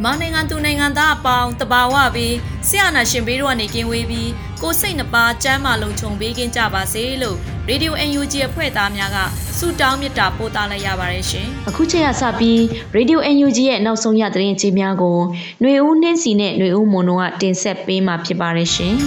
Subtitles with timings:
[0.00, 2.34] ်မာနိုင်ငံသူနိုင်ငံသားအပေါင်းတဘာဝပြီး
[2.68, 4.30] ဆရာနာရှင်ဘေးတို့ကနေကင်းဝေးပြီး
[4.62, 7.36] ကိုစိတ်နှပါစမ်းမလုံးခြုံပေးကင်းကြပါစေလို့
[7.68, 9.16] ရေဒီယို UNG အဖွဲ့သားများက
[9.58, 12.58] ဆုတောင်းမေတ္တာပို့သလိုက်ရပါတယ်ရှင်။အခုချိန်ကစပြီး
[12.96, 15.18] Radio UNG ရဲ့နောက်ဆုံးရသတင်းကြေးများကို
[15.60, 18.94] ຫນွေဦးနှင်းစီနဲ့ຫນွေဦးမွန်တို့ကတင်ဆက်ပေးမှာဖြစ်ပါတယ်ရှင်။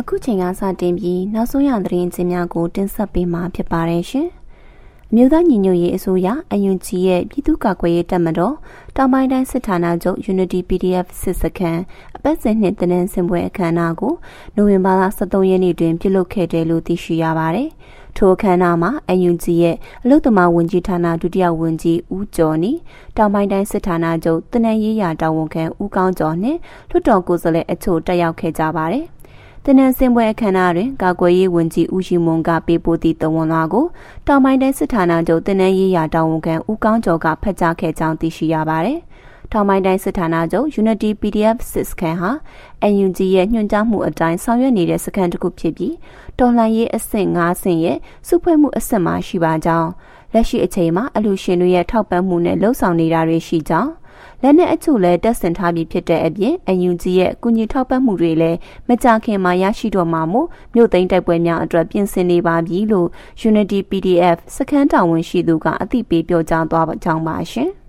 [0.00, 4.37] အခုချိန်ကစတင်ပြီးနောက်ဆုံးရသတင်းကြေးများကိုတင်ဆက်ပေးမှာဖြစ်ပါတယ်ရှင်။အ
[5.15, 8.55] မျိုးသားညီညွတ်ရေးအစိုးရအယွန်ကြီးရဲ့ပြည်သူ့ကာကွယ်ရေးတပ်မတော်
[8.95, 11.81] တောင်ပိုင်းတိုင်းစစ်ဌာနချုပ် Unity PDF စစ်စခန်း
[12.15, 14.13] အပတ်စဉ်နှစ်တနင်္စင်ပွဲအခမ်းအနားကို
[14.55, 17.69] နိုဝင်ဘာလ23ရက်နေ့တွင်ပြုလုပ်ခဲ့တယ်လို့သိရှိရပါတယ်။
[18.17, 22.71] ထိုအခမ်းအနားမှာအယွန်ကြီးရဲ့အလုတ္တမဝန်ကြီးဌာနဒုတိယဝန်ကြီးဦးကျော်နီ
[23.17, 29.05] တောင်ပိုင်းတိုင်းစစ်ဌာနချုပ်တနင်္ရေးရာတာဝန်ခံဦးကောင်းကျော်နှင့်လွှတ်တော်ကိုယ်စားလှယ်အချို့တက်ရောက်ခဲ့ကြပါတယ်။
[29.65, 33.85] တနင်္စင်ပွဲအခမ်းအနားတွင်ကာကွယ်ရေးဝန်ကြီးဦးရှိမွန်ကပေးပို့သည့်တဝန်လွှာကို
[34.27, 38.99] တောင်ပိုင်းတိုင်းစစ်ဌာနချုပ်တနင်္ရေးရာတာဝန်ခံဦးကောင်းကျော်ကဖတ်ကြားခဲ့ကြောင်းသိရှိရပါတယ်။
[39.51, 42.31] ထောင်ပိုင်းတိုင်းစစ်ဌာနချုပ် Unity PDF စစ်စခန်းဟာ
[42.93, 45.95] NUG ရဲ့ညွှန်ကြားမှုအတိုင်းဆောင်ရွက်နေတဲ့စခန်းတစ်ခုဖြစ်ပြီး
[46.39, 49.89] တော်လှန်ရေးအဆင့်၅ဆင့်ရဲ့စုဖွဲ့မှုအဆင့်မှာရှိပါကြောင်း
[50.33, 53.91] လက်ရှိအချိန်မှာအလူရှင်တွေရဲ့ထောက်ပံ့မှုနဲ့လှုပ်ဆောင်နေတာတွေရှိကြောင်း
[54.43, 58.57] လက်နက်အချို့လည်းတက်ဆင်ထားပြီးဖြစ်တဲ့အပြင်အယူကြီးရဲ့ကုညီထောက်ပံ့မှုတွေလည်း
[58.87, 63.07] မကြခင်မှာရရှိတော့မှာမို့မြို့သိမ်းတိုက်ပွဲများအတွက်ပြင်ဆင်နေပါပြီလို့
[63.49, 67.69] Unity PDF စခန်းတာဝန်ရှိသူကအသိပေးပြောကြားသွားကြောင်းပါရှင်။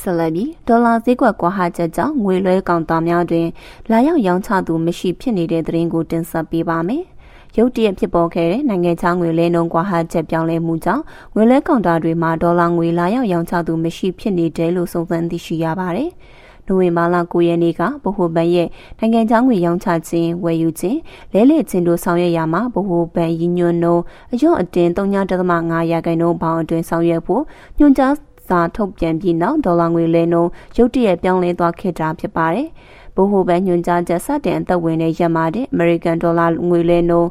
[0.00, 3.46] ဆလဘီဒေါ်လာဈေးကွက်ကွာဟချက်ကြောင့်ငွေလွှဲကောင်တာများတွင်
[3.90, 7.04] လာရောက်ရောင်းချသူမရှိဖြစ်နေတဲ့သတင်းကိုတင်ဆက်ပေးပါမယ်။
[7.56, 11.02] ရုတ်တရက်ဖြစ်ပေါ်ခဲ့တဲ့နိုင်ငံခြားငွေလဲနှုန်းကွာဟချက်ပြောင်းလဲမှုကြောင့်
[11.34, 16.10] ငွေလဲကောင်တာတွေမှာဒေါ်လာငွေလာရောက်ရောင်းချသူမရှိဖြစ်နေတယ်လို့စုံစမ်းသိရှိရပါတယ်။
[16.66, 20.98] နိုဝင်ဘာလ9ရက်နေ့ကဗဟိုဘဏ်ရဲ့နိုင်ငံခြားငွေရောင်းချခြင်းဝယ်ယူခြင်း
[21.32, 27.42] လဲလှယ်ခြင်းတို့ဆောင်ရွက်ရမှာဗဟိုဘဏ်ရည်ညွှန်းနှုန်းအယော့အတင်း3.5ရာခိုင်နှုန်းပေါင်းအတွင်းဆောင်ရွက်ဖို့
[27.78, 28.14] ညွှန်ကြား
[28.48, 32.68] စာထုတ်ပြန်ပြီးနောက်ဒေါ်လာငွေလဲနှုန်းရုတ်တရက်ပြောင်းလဲသွားခဲ့တာဖြစ်ပါတယ်။
[33.18, 37.30] ဗဟိုဘဏ်ညွှန်ကြားချက်စတင်အသက်ဝင်တဲ့ရက်မှာတဲ့အမေရိကန်ဒေါ်လာငွေလဲနှုန်း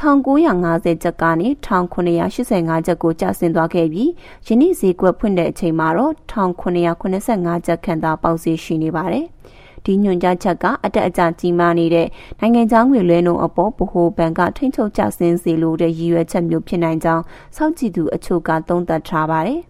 [0.00, 4.10] 1950ကျပ်ကနေ1985ကျပ်ကိုကျဆင်းသွားခဲ့ပြီး
[4.46, 9.26] ယနေ့ဈေးကွက်ဖွင့်တဲ့အချိန်မှာတော့1985ကျပ်ခန့်သာပေါက်ဈေးရှိနေပါတယ်။
[9.84, 12.08] ဒီညွှန်ကြားချက်ကအတက်အကျကြီးမားနေတဲ့
[12.40, 17.24] နိုင်ငံခြားငွေလွှဲနှုန်းအပေါ်ဗဟိုဘဏ်ကထိန်းချုပ်ကျဆင်းစေလိုတဲ့ရည်ရွယ်ချက်မျိုးဖြစ်နိုင်ကြောင်း
[17.56, 19.60] စောင့်ကြည့်သူအချို့ကသုံးသပ်ထားပါတယ်။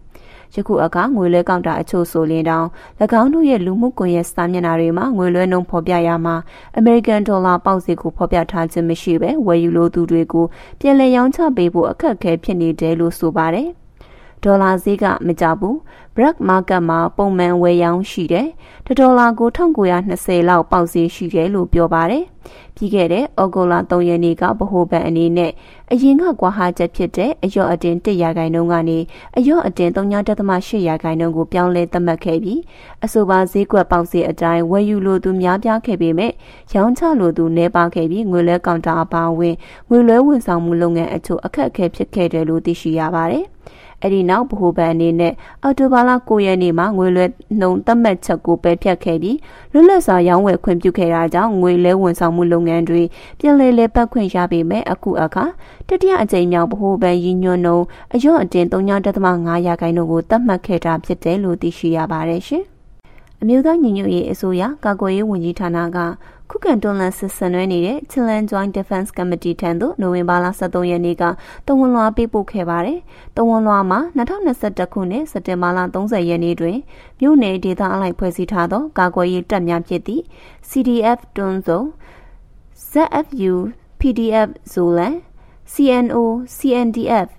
[0.55, 2.67] ယခုအခါငွေလွှဲကောက်တာအချို့ဆိုရင်တောင်၎
[3.21, 6.35] င်းတို့ရဲ့လူမှုကွန်ရက်စာမျက်နှာတွေမှာငွေလွှဲနှုန်းဖော်ပြရမှာ
[6.77, 10.45] အမေရိကန်ဒေါ်လာပေါက်စီကိုဖော်ပြထားခြင်းမရှိဘဲဝယ်ယူလိုသူတွေကို
[10.79, 13.69] ပြည်လည်ရောင်းချပေးဖို့အခက်အခဲဖြစ်နေတယ်လို့ဆိုပါတယ်
[14.43, 15.75] ဒေါ်လာဈေးကမကြဘူး
[16.15, 18.47] black market မှာပုံမှန်ဝယ်ရောင်းရှိတယ်။
[18.85, 22.23] တဒေါ်လာကို1920လောက်ပေါက်ဈေးရှိတယ်လို့ပြောပါတယ်။
[22.75, 25.51] ပြီးခဲ့တဲ့ဩဂုတ်လ3ရက်နေ့ကဗဟိုဘဏ်အနေနဲ့
[25.91, 28.99] အရင်ကကွာဟာချက်ဖြစ်တဲ့အယော့အတင်1ရာခိုင်နှုန်းကနေ
[29.37, 32.59] အယော့အတင်3.8ရာခိုင်နှုန်းကိုပြောင်းလဲသတ်မှတ်ခဲ့ပြီး
[33.05, 36.31] အဆိုပါဈေးကွက်ပေါက်ဈေးအတိုင်းဝယ်ယူလိုသူများပြားခဲ့ပေမဲ့
[36.73, 39.55] ရောင်းချလိုသူနှဲပါခဲ့ပြီးငွေလဲကောင်တာအပါအဝင်
[39.89, 43.45] ငွေလွှဲဝန်ဆောင်မှုလုပ်ငန်းအချို့အခက်အခဲဖြစ်ခဲ့တယ်လို့သိရှိရပါတယ်။
[44.01, 45.33] အဲ့ဒီနောက်ဗဟိုဘဏ်အနေနဲ့
[45.63, 47.25] အော်တိုဘာလ9ရက်နေ့မှာငွေလွှဲ
[47.59, 49.37] နှုံသတ်မှတ်ချက်ကိုပယ်ဖျက်ခဲ့ပြီး
[49.71, 53.01] လွတ်လပ်စွာရောင်းဝယ်ခွင့်ပြုခဲ့တာကြောင့်ငွေလဲဝန်ဆောင်မှုလုပ်ငန်းတွေ
[53.39, 55.45] ပြည်လဲလဲပတ်ခွင့်ရပေမဲ့အခုအခါ
[55.87, 57.79] တတိယအကြိမ်မြောက်ဗဟိုဘဏ်ရည်ညွှန်းနှုံ
[58.13, 62.65] အယော့အတင်3.5ရာခိုင်နှုန်းကိုသတ်မှတ်ခဲ့တာဖြစ်တယ်လို့သိရှိရပါတယ်ရှင်။
[63.41, 65.97] အမျိုးသားညီညွတ်ရေးအစိုးရကာကွယ်ရေးဝန်ကြီးဌာနက
[66.53, 71.23] ခုခံတွန်းလှန်စစ်ဆင်နွှဲနေတဲ့ Chilean Joint Defense Committee ထံသို့နိုဝင်ဘာလ23ရက်နေ့က
[71.67, 72.99] တဝန်လွှာပေးပို့ခဲ့ပါတယ်။
[73.37, 76.77] တဝန်လွှာမှာ2021ခုနှစ်စက်တင်ဘာလ30ရက်နေ့တွင်
[77.19, 80.23] မြို့နယ်ဒေသအလိုက်ဖွဲ့စည်းထားသောကာကွယ်ရေးတပ်များဖြစ်သည့်
[80.69, 81.81] CDF တွန်းစုံ
[82.91, 83.53] ZFU
[83.99, 85.13] PDF Zolan
[85.73, 86.17] CNO
[86.57, 87.29] CNDF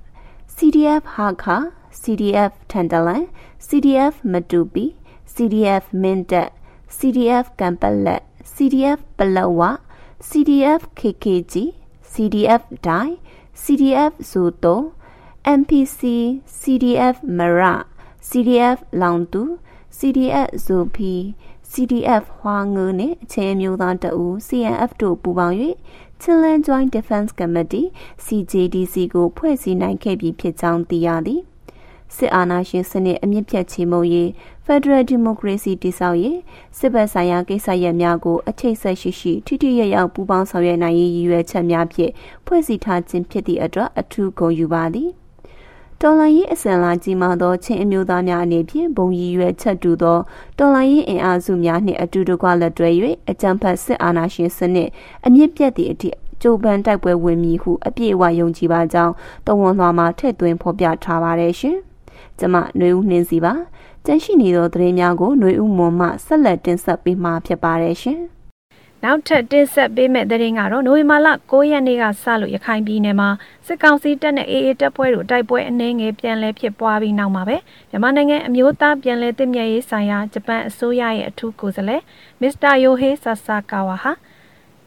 [0.56, 1.59] CDF Hakha
[2.00, 3.23] CDF Tantalan
[3.67, 4.87] CDF Matupi
[5.35, 6.50] CDF Mindat
[6.97, 9.70] CDF Kampalat CDF Palawa
[10.28, 11.54] CDF KKG
[12.12, 13.08] CDF Dai
[13.62, 14.74] CDF Zoto
[15.58, 16.00] MPC
[16.60, 17.74] CDF Mara
[18.28, 19.42] CDF လောင်တူ
[19.98, 21.14] CDF ဇိုဖီ
[21.72, 25.56] CDF ဟွာငုနဲ့အချင်းမျိုးသားတအူ CNF တို့ပူးပေါင်း၍
[26.20, 27.86] Chilean Joint Defense Committee
[28.24, 31.40] CJDC ကိုဖွဲ့စည်းနိုင်ခဲ့ပြီးဖြစ်ကြောင်းသိရသည်
[32.17, 34.29] စစ်အာဏာရှင်စနစ်အမြင့်ဖြတ်ချေမှုရေး
[34.67, 36.38] Federal Democracy တည်ဆောက်ရေး
[36.79, 42.12] စစ်ဘက်ဆိုင်ရာကိစ္စရပ်များကိုအချိတ်ဆက်ရှိရှိထိထိရရောက်ပူးပေါင်းဆောင်ရွက်နိုင်ရေးရည်ရွယ်ချက်များဖြင့်
[42.47, 45.11] ဖွဲ့စည်းထားခြင်းဖြစ်သည့်အတွက်အထူးဂုဏ်ယူပါသည်။
[46.00, 50.19] တော်လိုင်းရေးအစံလာကြီးမားသောချင်းအမျိုးသားများအနေဖြင့်ဘုံရည်ရွယ်ချက်တူသော
[50.59, 52.88] တော်လိုင်းရေးအင်အားစုများနှင့်အတူတကွလက်တွဲ၍
[53.31, 54.88] အကြံဖတ်စစ်အာဏာရှင်စနစ်
[55.26, 56.11] အမြင့်ပြတ်သည့်အထိ
[56.43, 59.14] ကြိုးပမ်းတိုက်ပွဲဝင်မည်ဟုအပြည့်အဝယုံကြည်ပါကြောင်း
[59.47, 61.79] တဝန်လွှာမှာထည့်သွင်းဖော်ပြထားပါတယ်ရှင်။
[62.39, 63.53] ကျမຫນွေဦးနှင်းစီပါ။
[64.06, 68.21] ကျန်ရှိနေသောသတင်းများကိုຫນွေဦးမွန်မှဆက်လက်တင်ဆက်ပေးမှာဖြစ်ပါတယ်ရှင်။
[69.03, 73.29] နောက်ထပ်တင်ဆက်ပေးမယ့်သတင်းကတော့နိုဝင်ဘာလ9ရက်နေ့ကစလို့ရခိုင်ပြည်နယ်မှာ
[73.68, 77.57] စစ်ကောင်စီတပ်နဲ့အေအေတပ်ဖွဲ့တို့တိုက်ပွဲအနှဲငယ်ပြန်လည်ဖြစ်ပွားပြီးနောက်မှာပဲ
[77.89, 82.01] မြန်မာနိုင်ငံအမျိုးသားပြန်လည်တည်မြဲရေးဆိုင်ရာဂျပန်အစိုးရရဲ့အထူးကိုယ်စားလှယ်
[82.41, 84.12] မစ္စတာယိုဟေးဆာဆာကာဝါဟာ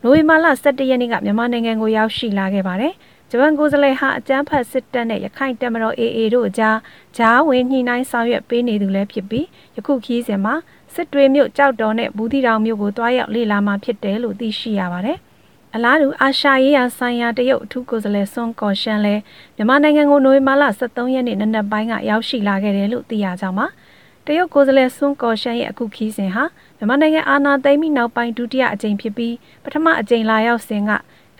[0.02, 2.92] နိုဝင်ဘာလ17ရက်နေ့ကမြန်မာနိုင်ငံကိုရောက်ရှိလာခဲ့ပါတယ်။
[3.29, 6.77] ဂျပန်ကိုယ်စားလှယ်ဟာအကြမ်းဖက်စစ်တပ်နဲ့ရခိုင်တပ်မတော် AA တို့အကြား
[7.17, 9.45] ဂျားဝင်ညှိနှိုင်းဆောင်ရွက်ပေးနေသူလည်းဖြစ်ပြီး
[9.75, 10.55] ယခုခီးစဉ်မှာ
[10.93, 15.17] စစ်တွေမြို့ကြောက်တော်နဲ့ဘူးတီတောင်မြို့ကိုတွားရောက်လေ့လာမှာဖြစ်တယ်လို့သိရှိရပါတယ်။
[15.75, 19.21] အလားတူအာရှရေးရာဆိုင်ရာတရုတ်အထူးကိုယ်စားလှယ်ဆွန်ကော်ရှန်လည်း
[19.55, 23.67] မြန်မာနိုင်ငံကိုနိုဝင်ဘာလ23ရက်နေ့နနက်ပိုင်းကရောက်ရှိလာခဲ့တယ်လို့သိရကြောင်းပါ။
[24.27, 26.43] တရုတ်ကိုယ်စားလှယ်ဆွန်ကော်ရှန်ရဲ့အခုခီးစဉ်ဟာ
[26.77, 30.91] မြန်မာနိုင်ငံအာဏာသိမ်းပြီးနောက်ပိုင်းဒုတိယအကြိမ်ဖြစ်ပြီးပထမအကြိမ်လာရောက်စဉ်က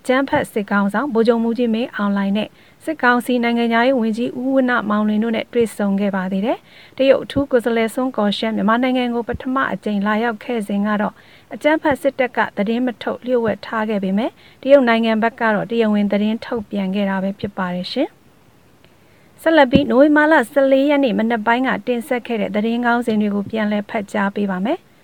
[0.08, 2.50] ကျန်းဖက်စစ်ကောင်ဆောင်ဗိုလ်ချုပ်မှုကြီးမင်းအွန်လိုင်းနဲ့
[2.86, 6.58] စစ်ကောင်စီနိုင်ငံသားရေးဝန်ကြီးဦးဝနမောင်လင်းတို့နဲ့တွေ့ဆုံခဲ့ပါသေးတယ်။
[6.98, 11.14] တရုတ်အထူးကိုယ်စားလှယ်ဆွန်ကော်ရှန်မြန်မာနိုင်ငံကိုပထမအကြိမ်လာရောက်ခဲ့စဉ်ကတော့
[11.54, 14.32] အကြမ်းဖက်စစ်တပ်ကသတင်းမထုတ်လျှို့ဝှက်ထားခဲ့ပေမဲ့
[14.62, 18.10] တရုတ်နိုင်ငံဘက်ကတော့တရားဝင်သတင်းထုတ်ပြန်ခဲ့တာပဲဖြစ်ပါတယ်ရှင်။
[19.42, 24.80] ဆက်လက်ပြီးနိုဝင်ဘာလ14ရက်နေ့မနက်ပိုင်းကတင်ဆက်ခဲ့တဲ့သတင်းကောင်းစင်တွေကိုပြန်လည်ဖတ်ကြားပေးပါမယ်။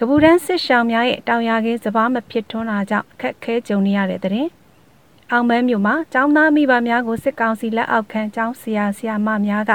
[0.00, 4.48] ကပူတန်းစစ်ရှောင်းများရဲ့တောင်ယာခင်းစပားမဖြစ်ထွန်းတာကြောင့်အခက်ခဲကြုံနေရတဲ့တဲ့
[5.30, 9.72] အောင်မန်းမြို့မှာကျောင်းသားမိဘများကိုစစ်ကောင်စီလက်အောက်ခံကျောင်းဆရာဆရာမများက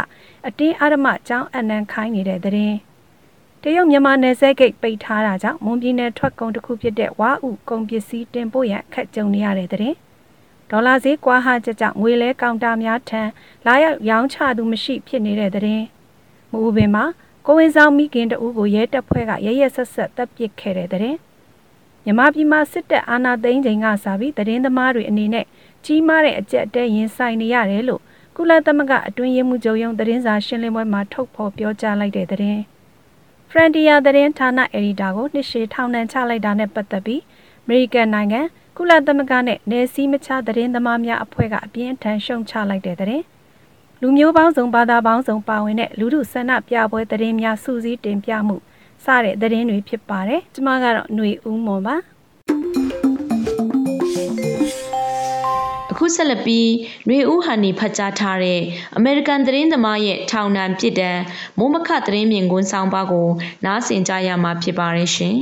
[0.48, 2.78] အတင်းအဓမ္မကျောင်းအနှံခိုင်းနေတဲ့တဲ့ရင်
[3.62, 9.94] တရုတ်မြန်မာနယ်စပ်ဂိတ်ပိတ်ထားတာကြောင့်မွန်ပြည်နယ်ထွက်ကုန်တစ်ခုဖြစ်တဲ့ဝါဥကုန်ပစ္စည်းတင်ပို့ရန်အခက်ကြုံနေရတဲ့တဲ့
[10.70, 13.22] ဒေါ်လာဈေးကွာဟချက်ကြောင့်ငွေလဲကောင်တာများထံ
[13.66, 15.84] လာရောက်ရောင်းချသူမရှိဖြစ်နေတဲ့တဲ့
[16.52, 17.06] မူပင်မှာ
[17.45, 21.16] ကိုဝင်ဆောင်မိခင်တဦးကိုရဲတပ်ဖွဲ့ကရရဆက်ဆက်တပ်ပစ်ခဲ့တဲ့တဲ့
[22.04, 25.45] မြန်မာပြည်မှာစစ်တပ်အာဏာသိမ်းချိန်ကစပြီးသတင်းသမားတွေအနေနဲ့
[25.86, 28.01] ကြီးမားတဲ့အကြက်တဲရင်ဆိုင်နေရတယ်လို့
[28.36, 32.62] ကုလသမဂ္ဂအတွင်းရေးမှူးချုပ်ရုံးသတင်းစာရှင်းလင်းပွဲမှာထုတ်ဖော်ပြောကြားလိုက်တဲ့သတင်း
[33.50, 37.22] ဖရန်တီယာသတင်းဌာနအယ်ဒီတာကိုနှစ်ရှည်ထောင်ဒဏ်ချလိုက်တာနဲ့ပတ်သက်ပြီး
[37.63, 38.42] အမေရိကန်နိုင်ငံ
[38.78, 43.24] ကုလသမဂ္ဂနဲ့နယ်စည်းမခြားသတင်းသမားများအဖွဲ့ကအပြင်းအထန်ရှုံချလိုက်တဲ့သတင်း
[44.02, 48.56] လူမျိုးပေါင်းစုံဘာသာပေါင်းစုံပါဝင်တဲ့လူထုဆန္ဒပြပွဲသတင်းများစူးစီးတင်ပြမှု
[49.05, 51.96] စတဲ့သတင်းတွေဖြစ်ပါတယ်။ကျွန်မကတော့ຫນွေဦးမွန်ပါ။
[55.90, 56.68] အခုဆက်လက်ပြီး
[57.07, 58.61] ຫນွေဦးဟန်နီဖတ်ကြားထားတဲ့
[58.97, 61.18] အမေရိကန်သတင်းသမားရဲ့ထောင်ဒဏ်ပြစ်ဒဏ်
[61.59, 63.28] မိုးမခသတင်းမြင်ကွန်းဆောင်ပါကို
[63.64, 65.37] နားဆင်ကြရမှာဖြစ်ပါရဲ့ရှင်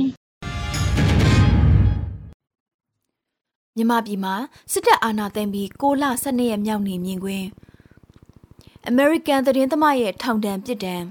[3.77, 4.35] မြမပြည်မှာ
[4.71, 7.47] စစ်တပ်အာဏာသိမ်းပြီး6လ12ရက်မြောက်နေမြင်ကွင်း
[8.88, 11.02] အမေရိကန်သတင်းသမားရဲ့ထောင်ဒဏ်ပြစ်ဒဏ်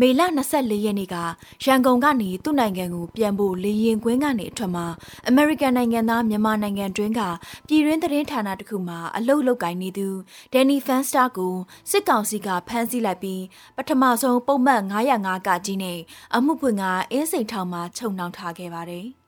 [0.00, 0.20] မေလ
[0.52, 1.16] 24ရက်နေ့က
[1.64, 4.86] ရန်ကုန်ကနေသူ့နိုင်ငံကိုပြန်ဖို့လေရင်ကွင်းကနေအထွက်မှာ
[5.28, 7.20] အမေရိကန်နိုင်ငံသားမြန်မာနိုင်ငံတွင်းက
[7.66, 10.08] ပြည်တွင်းသတင်းဌာနတစ်ခုမှာအလုပ်လုပ်ကိုင်နေသူ
[10.52, 11.54] ဒန်နီဖန်စတာကို
[11.90, 13.42] စစ်ကောင်စီကဖမ်းဆီးလိုက်ပြီး
[13.76, 15.98] ပထမဆုံးပုံမှန်905ကကြီးနဲ့
[16.34, 19.08] အမှုဖွင့်ကအင်းစိန်ထောင်မှာချုပ်နှောင်ထားခဲ့ပါတယ်။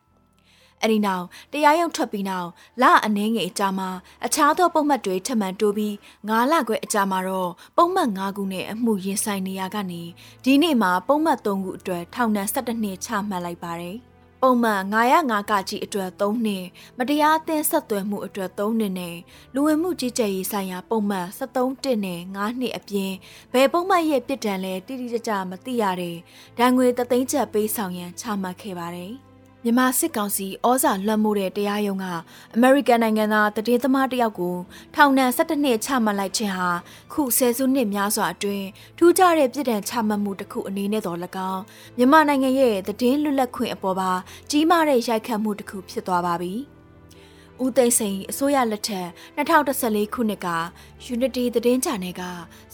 [0.80, 2.48] အဲ့ဒီနောက်တရားရုံးထွက်ပြီးနောက်
[2.82, 3.88] လအနှင်းငယ်အကြာမှာ
[4.26, 5.94] အခြားသောပုံမှတ်တွေထပ်မံတိုးပြီး
[6.28, 10.02] 9လခွဲအကြာမှာတော့ပုံမှတ်9ခုနဲ့အမှုရင်ဆိုင်နေရကနေ
[10.44, 13.98] ဒီနေ့မှာပုံမှတ်3ခုအတွက်ထောင်ဒဏ်17နှစ်ချမှတ်လိုက်ပါတယ်။
[14.46, 16.64] ပုံမှန်905ကကြီးအတွက်3နှစ်
[16.98, 19.16] မတရားအသင်းဆက်သွယ်မှုအတွက်3နှစ်နဲ့
[19.54, 23.12] လူဝင်မှုကြီးကြပ်ရေးဆိုင်ရာပုံမှန်73တစ်နဲ့9နှစ်အပြင်
[23.52, 26.16] ဘယ်ပုံမှန်ရဲ့ပြစ်ဒဏ်လဲတိတိကျကျမသိရတဲ့
[26.58, 29.12] ဒဏ်ငွေတသိန်းချက်ပေးဆောင်ရန်ချမှတ်ခဲ့ပါတယ်။
[29.66, 32.06] မြန်မာစစ်ကောင်စီဩဇာလွှမ်းမိုးတဲ့တရားရုံးက
[32.54, 34.56] အမေရိကန်နိုင်ငံသားတည်သမားတယောက်ကို
[34.94, 36.70] ထောင်ဒဏ်17နှစ်ချမှတ်လိုက်ခြင်းဟာ
[37.12, 38.66] ခုဆယ်စုနှစ်များစွာအတွင်း
[38.98, 41.18] ထူးခြားတဲ့ပြည်ဒဏ်ချမှတ်မှုတစ်ခုအနေနဲ့တော်၎
[41.52, 41.62] င်း
[41.96, 44.10] မြန်မာနိုင်ငံရဲ့တည်င်းလွတ်လပ်ခွင့်အပေါ်ပါ
[44.50, 46.54] ကြီးမားတဲ့ရိုက်ခတ်မှုတစ်ခုဖြစ်သွားပါပြီ။
[47.62, 50.48] ဦးသိန်းစိန်အစိုးရလက်ထက်2014ခုနှစ်က
[51.14, 52.22] Unity သတင်းချန်နယ်က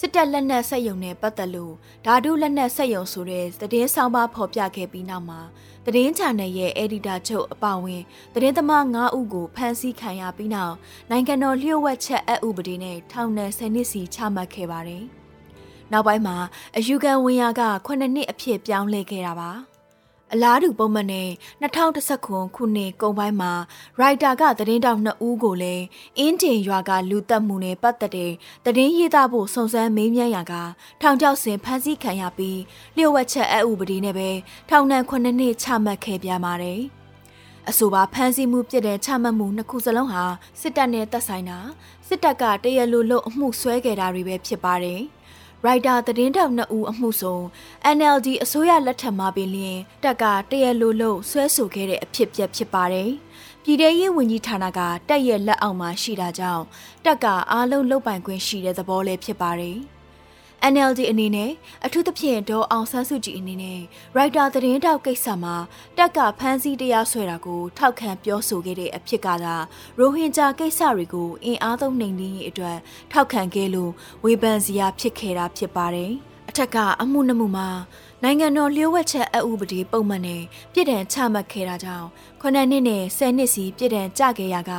[0.00, 5.40] စစ်တပ်လက်နက်ဆက်ယုံနဲ့ပတ်သက်လို့ဓာတုလက်နက်ဆက်ယုံဆိုတဲ့သတင်းဆောင်ပါဖော်ပြခဲ့ပြီးနောက်မှာ
[5.86, 8.02] သတင်းချန်နယ်ရဲ့အက်ဒီတာချုပ်အပါဝင်
[8.34, 10.74] သတင်းသမား9ဦးကိုဖမ်းဆီးခံရပြီးနောက်
[11.10, 15.04] နိုင်ငံတော်လျှို့ဝှက်ချက်အဥပဒေနဲ့ထောင်ဒဏ်10နှစ်စီချမှတ်ခဲ့ပါတယ်။
[15.92, 16.36] နောက်ပိုင်းမှာ
[16.76, 19.52] အယူခံဝင်ရက9နှစ်အဖြစ်ပြောင်းလဲခဲ့တာပါ။
[20.34, 21.28] အလားတူပုံမှန်နဲ့
[21.62, 23.52] 2019ခုနှစ်ကုန်ပိုင်းမှာ
[23.98, 25.84] ရိုက်တာကသတင်းတောက်2ဦးကိုလည်း
[26.18, 28.32] အင်းတင်ရွာကလူတက်မှုနဲ့ပတ်သက်တဲ့
[28.64, 30.54] သတင်းရေးသားဖို့စုံစမ်းမေးမြန်းရာက
[31.00, 32.60] ထောင်ချောက်ဆင်ဖမ်းဆီးခံရပြီး
[32.96, 34.30] လျှို့ဝှက်ချက်အဥပဒေနဲ့ပဲ
[34.68, 36.80] ထောင်ဒဏ်9နှစ်ချမှတ်ခဲ့ပြန်ပါတယ်။
[37.68, 40.24] အဆိုပါဖမ်းဆီးမှုပြစ်ဒဏ်ချမှတ်မှုနှစ်ခုစလုံးဟာ
[40.60, 41.58] စစ်တပ်နဲ့သက်ဆိုင်တာ
[42.08, 45.02] စစ်တပ်ကတရလူလို့အမှုဆွဲခဲ့တာတွေပဲဖြစ်ပါတယ်။
[45.66, 47.42] ရိုက်တာသတင်းတောက်နှစ်ဦးအမှုဆုံး
[47.96, 53.10] NLD အစိုးရလက်ထက်မှာပင်လျင်တက်ကတရလိုလို့ဆွဲဆိုခဲ့တဲ့အဖြစ်ပြက်ဖြစ်ပါတယ်။
[53.62, 56.64] ပြည်ထရေးဝန်ကြီးဌာနကတက်ရဲ့လက်အောက်မှာရှိတာကြောင့်
[57.04, 59.78] တက်ကအားလုံးလုတ်ပိုင်ခွင့်ရှိတဲ့သဘောလေးဖြစ်ပါတယ်။
[60.72, 61.50] NLD အနေနဲ့
[61.86, 63.80] အထူးသဖြင့်ဒေါ်အောင်ဆန်းစုကြည်အနေနဲ့
[64.16, 65.56] ရိုက်တာသတင်းတောက်ကိစ္စမှာ
[65.98, 69.56] တက်ကဖမ်းဆီးတရားစွဲတာကိုထောက်ခံပြောဆိုခဲ့တဲ့အဖြစ်ကသာ
[69.98, 72.78] ရိုဟင်ဂျာကိစ္စတွေကိုအင်အားသုံးနှိမ်နင်းရေးအတွက်
[73.12, 73.92] ထောက်ခံခဲ့လို့
[74.24, 76.14] ဝေဖန်စရာဖြစ်ခဲ့တာဖြစ်ပါတယ်။
[76.50, 77.68] အထက်ကအမှုနှမှုမှာ
[78.22, 80.42] နိုင်ငံတော်လျှို့ဝှက်ချက်အဥပဒေပုံမှန်နဲ့
[80.72, 82.08] ပြည်ဒဏ်ချမှတ်ခဲ့တာကြောင့်
[82.40, 84.72] ခုနှစ်နှစ်နဲ့ဆယ်နှစ်စီပြည်ဒဏ်ကြခဲ့ရက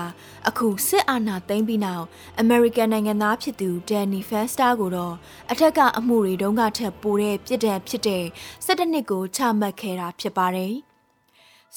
[0.47, 2.05] အခုစစ်အာဏာသိမ်းပြီးနောက်
[2.39, 5.15] အမေရိကန်နိုင်ငံသားဖြစ်သူဒန်နီဖက်စတာကိုတော့
[5.51, 8.23] အထက်ကအမှုတွေတုန်းကထက်ပိုတဲ့ပြည်ဒဏ်ဖြစ်တဲ့
[8.65, 10.75] ၁၇နှစ်ကိုချမှတ်ခဲ့တာဖြစ်ပါတယ်။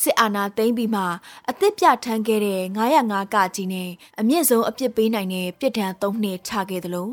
[0.00, 1.02] စစ်အာဏာသိမ်းပြီးမှ
[1.50, 7.08] အသစ်ပြထမ်းခဲ့တဲ့905ကကြီးနဲ့အမြင့်ဆုံးအပြစ်ပေးနိုင်တဲ့ပြစ်ဒဏ်၃နှစ်ချခဲ့သလို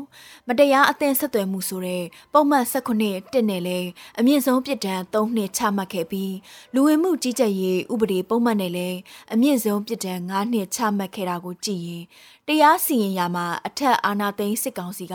[0.48, 6.34] မတရားအသင်ဆက်သွယ်မှုဆိုတဲ့ပုံမှန်18တစ်နဲ့လည်းအမြင့်ဆုံးပြစ်ဒဏ်၃နှစ်ချမှတ်ခဲ့ပြီး
[6.74, 8.98] လူဝင်မှုကြီးကြပ်ရေးဥပဒေပုံမှန်နဲ့လည်း
[9.32, 12.04] အမြင့်ဆုံးပြစ်ဒဏ်၅နှစ်ချမှတ်ခဲ့တာကိုကြည့်ရင်
[12.46, 15.14] တရားစီရင်ရာမှာအထက်အာဏာသိမ်းစစ်ကောင်စီက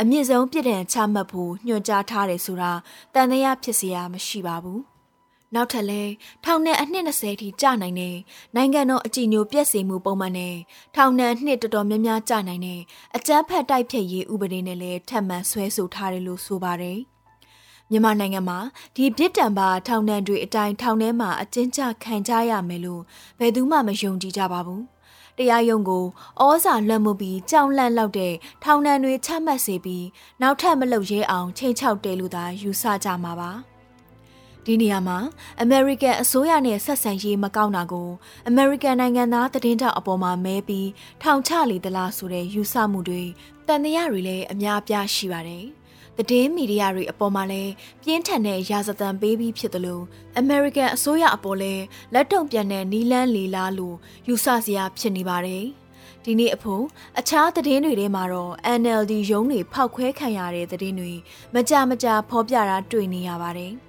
[0.00, 2.72] အမြင့်ဆုံးပြစ်ဒဏ်ချမှတ်ဖို့ညွှန်ကြားထားတယ်ဆိုတာ
[3.14, 4.82] တန်တရားဖြစ်စရာမရှိပါဘူး။
[5.54, 6.02] နောက်ထပ်လဲ
[6.44, 8.16] ထောင်နဲ့အနှစ်20ထိကြာနိုင်တဲ့
[8.56, 10.56] နိုင်ငံတော်အကြည်ညိုပြည့်စုံမှုပုံမှန်နဲ့
[10.96, 12.80] ထောင်နဲ့နှစ်တော်တော်များများကြာနိုင်တဲ့
[13.16, 16.98] အကြမ်းဖက်တိုက်ဖျက်ရေးဥပဒေနဲ့လည်းထပ်မံဆွဲဆိုထားတယ်လို့ဆိုပါတယ်။
[17.90, 18.58] မြန်မာနိုင်ငံမှာ
[18.96, 23.02] ဒီပြစ်ဒဏ်ပါထောင်ဒဏ်တွေအတိုင်းထောင်ထဲမှာအကျဉ်းချခံကြရမယ်လို့
[23.38, 24.82] ဘယ်သူမှမယုံကြည်ကြပါဘူး။
[25.38, 26.04] တရားရုံးကို
[26.42, 30.06] ဩဇာလွှမ်းမိုးပြီးကြောင်လန့်လောက်တဲ့ထောင်ဒဏ်တွေချမှတ်စေပြီး
[30.42, 33.52] နောက်ထပ်မလုပ်ရဲအောင်ချိန်ချောက်တယ်လို့သာယူဆကြမှာပါ။
[34.68, 35.18] ဒီနေရာမှာ
[35.62, 38.10] အမေရိကန်အစိုးရနဲ့ဆက်ဆံရေးမကောင်းတာကို
[38.48, 40.88] အမေရိကန်နိုင်ငံသားသတင်းတောက်အပေါ်မှာမဲပြီး
[41.22, 43.22] ထောင်ချလေသလားဆိုတဲ့ယူဆမှုတွေ
[43.66, 45.64] တန်တရားတွေလည်းအများအပြားရှိပါတယ်။
[46.16, 47.72] သတင်းမီဒီယာတွေအပေါ်မှာလည်း
[48.02, 50.02] ပြင်းထန်တဲ့ရာဇသံပေးပြီးဖြစ်တယ်လို့
[50.38, 51.82] အမေရိကန်အစိုးရအပေါ်လည်း
[52.14, 53.96] လက်တုံပြန်တဲ့နီလန်းလီလာလို့
[54.28, 55.64] ယူဆစရာဖြစ်နေပါတယ်။
[56.24, 56.84] ဒီနေ့အဖို့
[57.18, 61.12] အခြားသတင်းတွေထဲမှာတော့ NLD ရုံးတွေဖောက်ခွဲခံရတဲ့သတင်းတွေ
[61.54, 63.74] မကြမကြဖော်ပြတာတွေ့နေရပါတယ်။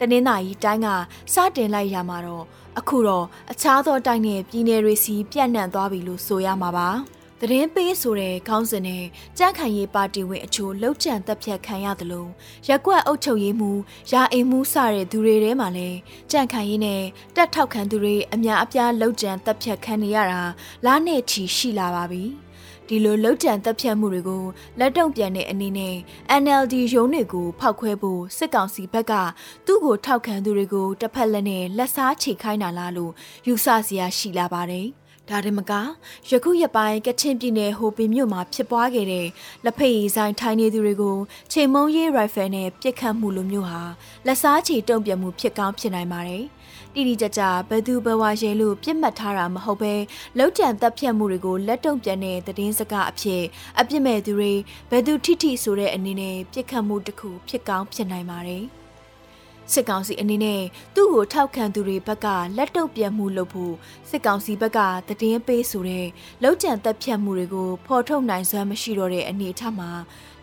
[0.00, 0.88] တနင်္သာရီတိုင်းက
[1.32, 2.44] စတင်လိုက်ရမှာတော့
[2.78, 6.90] အခုတော့အခြားသောတိုင်းနဲ့ပြည်နယ်တွေစီပြန့်နှံ့သွားပြီလို့ဆိုရမှာပါ။
[7.40, 9.04] သတင်းပေးဆိုတဲ့ခေါင်းစဉ်နဲ့
[9.38, 12.26] ကြန့်ခိုင်ရေးပါတီဝင်အချို့လှုပ်ကြံတက်ဖြတ်ခံရသလို
[12.68, 13.72] ရက်ကွက်အုပ်ချုပ်ရေးမှု
[14.12, 15.98] ရာအိမ်မှုစတဲ့သူတွေထဲမှာလည်း
[16.30, 17.02] ကြန့်ခိုင်ရေးနဲ့
[17.36, 20.40] တက်ထောက်ခံသူတွေအများအပြားလှုပ်ကြံတက်ဖြတ်ခံနေရတာ
[20.86, 22.24] လားနဲ့ချီရှိလာပါပြီ။
[22.88, 24.44] ဒီလိုလှုပ်ကြံတက်ဖြတ်မှုတွေကို
[24.78, 25.96] လက်တုံပြန်တဲ့အနေနဲ့
[26.42, 29.12] NLD ရုံးတွေကိုဖောက်ခွဲဖို့စစ်ကောင်စီဘက်က
[29.66, 33.12] သူ့ကိုထောက်ခံသူတွေကိုတစ်ဖက်လက်နဲ့လက်စားချေခိုင်းတာလားလို့
[33.46, 34.88] ယူဆစရာရှိလာပါတယ်။
[35.30, 35.72] ဒါတမက
[36.30, 39.26] ယခုရပိုင်းကချင်ပြည်နယ်ဟိုပင်မြို့မှာဖြစ်ပွားခဲ့တဲ့
[39.64, 41.16] လက်ဖက်ရည်ဆိုင်ထိုင်းနေသူတွေကို
[41.52, 43.82] ချိန်မုံရေးရိုင်ဖယ်နဲ့ပြစ်ခတ်မှုလိုမျိုးဟာ
[44.26, 46.44] လက်စားချေတုံ့ပြန်မှုဖြစ်ကောင်းဖြစ်နိုင်ပါတယ်။
[46.98, 49.94] တိတိကျကျဘသူဘဝရဲလို့ပြစ်မှတ်ထားတာမဟုတ်ပဲ
[50.38, 53.42] လောက်တံတက်ဖြတ်မှုတွေကိုလက်တုံပြန်တဲ့သတင်းစကားအဖြစ်
[53.78, 54.52] အပြစ်မဲ့သူတွေ
[54.90, 58.64] ဘသူထိထိဆိုတဲ့အနေနဲ့ပြစ်ခတ်မှုတစ်ခုဖြစ်ကောင်းဖြစ်နိုင်ပါတယ်
[59.72, 60.62] စစ်ကောင်စီအနေနဲ့
[60.94, 62.26] သူ့ကိုထောက်ခံသူတွေဘက်က
[62.56, 63.74] လက်တုပ်ပြန်မှုလုပ်ဖို့
[64.10, 64.78] စစ်ကောင်စီဘက်က
[65.20, 66.06] တည်င်းပေးဆိုတဲ့
[66.42, 69.90] လောက်ကျန်တက်ဖြတ်မှုတွေကိုဖော်ထုတ်နိုင်စွမ်းမရှိတော့တဲ့အနေအထားမှာ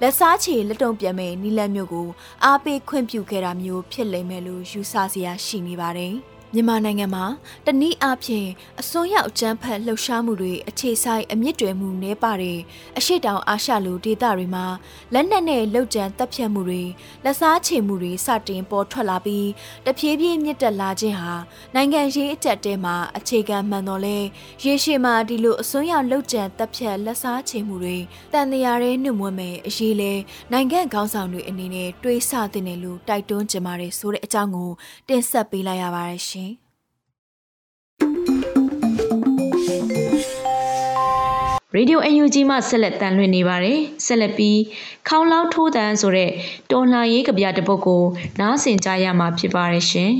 [0.02, 2.08] လက်စားချေလက်တုံပြန်မဲ့နီလန်မျိုးကို
[2.44, 6.16] အားပေးခွင့်ပြုခဲ့တာမျိုးဖြစ်လိမ့်မယ်လို့ယူဆစရာရှိနေပါတယ်။
[6.56, 7.26] မြန်မာနိုင်ငံမှာ
[7.66, 8.48] တနည်းအားဖြင့်
[8.80, 12.60] အစွန်းရောက်အကြမ်းဖက်လှုပ်ရှားမှုတွေအခြေဆိုင်အမြင့်တွယ်မှုနှဲပါတဲ့
[12.98, 14.66] အရှိတောင်အာရှလူဒေသတွေမှာ
[15.14, 16.84] လက်နက်နဲ့လှုပ်ကြံတပ်ဖြတ်မှုတွေ
[17.24, 19.48] လက်စားချေမှုတွေစတင်ပေါ်ထွက်လာပြီး
[19.86, 21.34] တဖြည်းဖြည်းမြင့်တက်လာခြင်းဟာ
[21.76, 24.18] နိုင်ငံရေးအကြက်တဲမှာအခြေခံမှန်တော်လဲ
[24.64, 27.98] ရေရှည်မှာဒီလိုအစွန်းရောက်လှုပ်ကြံတပ်ဖြတ်လက်စားချေမှုတွေ
[28.34, 30.14] တန်တရားရဲနှုတ်မွေးမယ်အရေးလဲ
[30.52, 34.72] နိုင်ငံခေါင်းဆောင်တွေအနေနဲ့တွေးဆသင့်တယ်လို့တိုက်တွန်းကြပါတယ်ဆိုတဲ့အကြောင်းကို
[35.10, 36.43] တင်ဆက်ပေးလိုက်ရပါတယ်ရှင်။
[41.76, 44.60] ရေဒီယို UNG မှဆက်လက်တန်လွှင့်နေပါတယ်ဆက်လက်ပြီး
[45.08, 46.32] ခေါင်းလောင်းထိုးတန်ဆိုတဲ့
[46.72, 48.04] တော်လှန်ရေးကြပြတစ်ပုဒ်ကို
[48.40, 50.12] နားဆင်ကြရမှာဖြစ်ပါတယ်ရှင်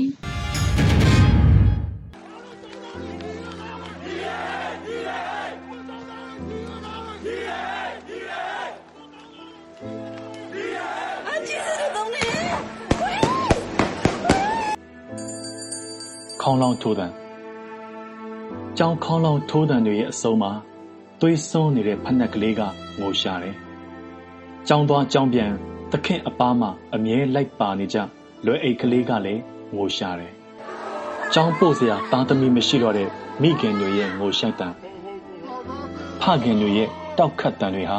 [16.42, 17.12] ခေါင်းလောင်းထိုးတန်
[18.78, 20.52] ကြောင်းခေါင်းလောင်းထိုးတန်တွေရဲ့အစုံမှာ
[21.20, 22.60] သွေးစွန်းနေတဲ့ဖက်နှက်ကလေးက
[23.00, 23.54] ငိုရှာတယ်။
[24.68, 25.50] ကြောင်းသွားကြောင်းပြန်
[25.92, 27.98] သခင်အပားမှာအမြဲလိုက်ပါနေကြ
[28.46, 29.42] လွယ်အိတ်ကလေးကလည်း
[29.76, 30.32] ငိုရှာတယ်။
[31.32, 33.08] ကြောင်းပို့စရာသားသမီးမရှိတော့တဲ့
[33.42, 34.74] မိခင်တွေရဲ့ငိုရှိုက်တန်
[36.20, 37.98] ဖခင်တွေရဲ့တောက်ခတ်တန်တွေဟာ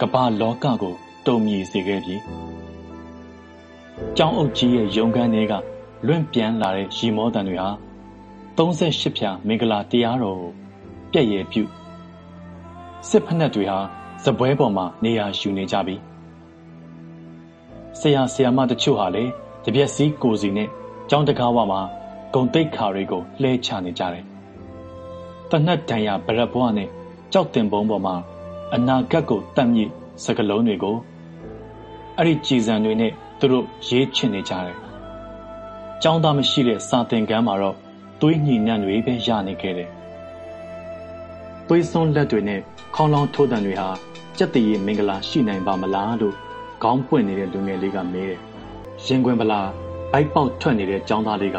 [0.00, 0.94] ကမ္ဘာလောကကို
[1.26, 2.16] တုံမြည်စေခဲ့ပြီ။
[4.16, 5.54] ကြောင်းအုပ်ကြီးရဲ့ရုံကန်းတွေက
[6.06, 7.70] လွင့်ပြန်လာတဲ့ရီမောတန်တွေဟာ
[8.56, 10.52] 38ဖြာမင်္ဂလာတရားတော်ကို
[11.12, 11.62] ပြည့်ရဲ့ပြု
[13.08, 13.78] စစ်ဖက်နှက်တွေဟာ
[14.24, 15.96] ဇပွဲပေါ်မှာနေရာယူနေကြပြီ
[18.00, 19.30] ဆရာဆရာမတချို့ဟာလည်း
[19.64, 20.68] တပြက်စီးကိုစီနဲ့
[21.10, 21.80] ကြောင်းတကားဝမှာ
[22.34, 24.24] ဂုံတိတ်ခါတွေကိုလှဲချနေကြတယ်
[25.50, 26.88] တနတ်တန်ရဗရက်ဘွားနဲ့
[27.32, 28.14] ကြောက်တင်ပုံးပေါ်မှာ
[28.74, 29.90] အနာဂတ်ကိုတတ်မြစ်
[30.24, 30.96] စကလုံးတွေကို
[32.16, 34.76] အဲ့ဒီကြည်စံတွေနဲ့သူတို့ရေးချင်နေကြတယ်။
[36.02, 37.76] ကျောင်းသားမရှိတဲ့စာသင်ခန်းမှာတော့
[38.20, 39.90] သွေးညှိနှံ့တွေပဲရနေခဲ့တယ်။
[41.68, 42.60] သွေးစွန်းလက်တွေနဲ့
[42.94, 43.88] ခေါင်းလောင်းထိုးတံတွေဟာ
[44.38, 46.34] ကြက်တရီမင်္ဂလာရှိနိုင်ပါမလားလို့
[46.82, 48.40] ခေါင်းပွင့်နေတဲ့လူငယ်လေးကမေးတယ်။
[49.04, 49.60] ရင်ခွင်ပလာ
[50.12, 51.58] ဘိုက်ပေါက်ထွက်နေတဲ့ចောင်းသားလေးက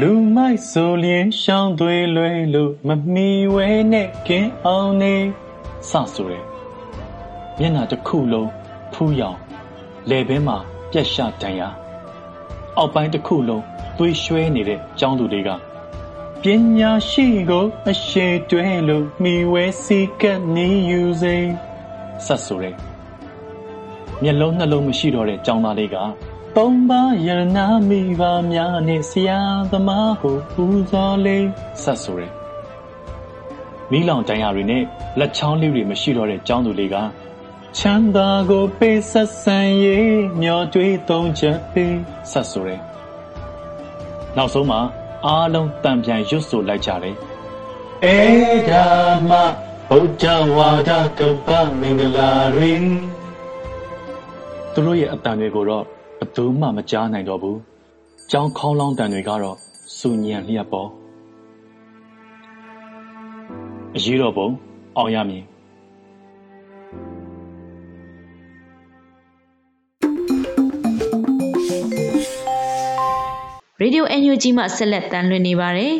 [0.00, 5.14] လူမိုက်ဆိုလျင်ရှောင်းသွေးလွယ်လို့မမီဝဲနဲ့ကင်းအောင်နေ
[5.90, 6.44] စဆိုတယ်။
[7.58, 8.50] မျက်နှာတစ်ခုလုံး
[8.92, 9.38] ဖူးရောင်
[10.10, 10.56] လေဘင်းမှာ
[10.92, 11.68] ပြက်ရှတန်ရာ
[12.76, 13.62] အောက်ပိုင်းတစ်ခုလုံး
[13.98, 15.50] သွေးရွှဲနေတဲ့ចောင်းသူတွေက
[16.46, 16.48] ပ
[16.78, 20.22] ညာရှိကိုအရှိတွဲလို့မိဝဲစီက
[20.54, 21.36] နေယူစေ
[22.26, 22.70] ဆက်ဆိုရဲ
[24.22, 25.96] မျက်လုံးနှလုံးမရှိတော့တဲ့ចောင်းသားလေးက
[26.56, 29.40] သုံးပါးယရနာမိပါများနဲ့ဆရာ
[29.72, 31.46] သမားကိုပူဇော်လေး
[31.82, 32.28] ဆက်ဆိုရဲ
[33.90, 34.82] မိလောင်တန်ရတွေနဲ့
[35.18, 36.96] လက်ချောင်းလေးတွေမရှိတော့တဲ့ចောင်းသူလေးက
[37.78, 41.96] ချမ်းသာကိုပေးဆက်ဆံရေးမျောတွေးသုံးချက်ပေး
[42.32, 42.76] ဆက်ဆိုရဲ
[44.38, 44.80] နောက်ဆုံးမှာ
[45.26, 47.16] အားလုံးတံပြန်ရွတ်ဆိုလိုက်ကြတယ်
[48.04, 48.18] အေ
[48.70, 48.86] ဒါ
[49.28, 49.30] မ
[49.90, 50.24] ဗုဒ္ဓ
[50.56, 51.48] ဝါဒကပ္ပ
[51.80, 52.84] မင်္ဂလာတွင်
[54.72, 55.84] သူတို့ရဲ့အတန်တွေကိုတော့
[56.18, 57.58] ဘယ်သူမှမကြားနိုင်တော့ဘူး။
[58.30, 59.56] ကြောင်းခေါင်းလောင်းတန်တွေကတော့
[59.98, 60.88] စူညံလျက်ပေါ်
[63.96, 64.48] အရေးတော်ပုံ
[64.96, 65.42] အောင်ရမည်
[73.80, 75.94] ရေဒီယို NUG မှဆက်လက်တန်လွှင့်နေပါတယ်